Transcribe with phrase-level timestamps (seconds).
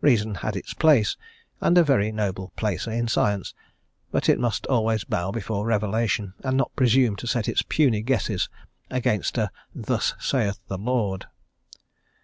[0.00, 1.16] Reason had its place,
[1.60, 3.54] and a very noble placer in science;
[4.10, 8.48] but it must always bow before revelation, and not presume to set its puny guesses
[8.90, 11.26] against a "thus sayeth the Lord."